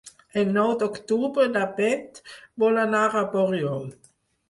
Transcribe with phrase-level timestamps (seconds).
[0.43, 2.25] El nou d'octubre na Beth
[2.67, 3.91] vol anar a Borriol.